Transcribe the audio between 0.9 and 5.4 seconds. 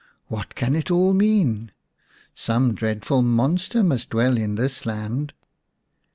mean? Some dreadful monster must dwell in this land."